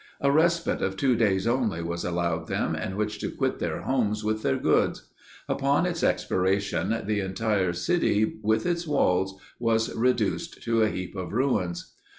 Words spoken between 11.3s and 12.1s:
ruins.